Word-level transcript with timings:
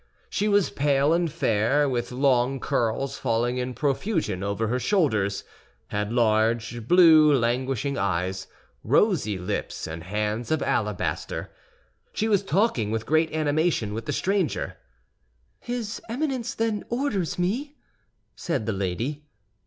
She 0.31 0.47
was 0.47 0.71
pale 0.71 1.13
and 1.13 1.31
fair, 1.31 1.87
with 1.87 2.11
long 2.11 2.59
curls 2.59 3.19
falling 3.19 3.59
in 3.59 3.75
profusion 3.75 4.41
over 4.41 4.65
her 4.67 4.79
shoulders, 4.79 5.43
had 5.89 6.11
large, 6.11 6.87
blue, 6.87 7.31
languishing 7.31 7.99
eyes, 7.99 8.47
rosy 8.83 9.37
lips, 9.37 9.85
and 9.85 10.03
hands 10.03 10.49
of 10.49 10.63
alabaster. 10.63 11.51
She 12.13 12.27
was 12.27 12.41
talking 12.41 12.89
with 12.89 13.05
great 13.05 13.31
animation 13.31 13.93
with 13.93 14.07
the 14.07 14.11
stranger. 14.11 14.75
"His 15.59 16.01
Eminence, 16.09 16.55
then, 16.55 16.83
orders 16.89 17.37
me—" 17.37 17.75
said 18.35 18.65
the 18.65 18.73
lady. 18.73 19.27